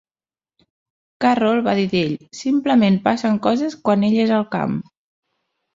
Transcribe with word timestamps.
Carroll 1.25 1.61
va 1.69 1.75
dir 1.81 1.85
d'ell, 1.93 2.17
"Simplement 2.39 2.99
passen 3.07 3.41
coses 3.47 3.79
quan 3.87 4.11
ell 4.11 4.21
és 4.27 4.37
al 4.41 4.53
camp". 4.59 4.79